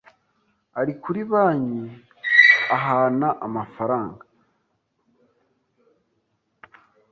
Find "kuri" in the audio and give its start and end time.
1.03-1.21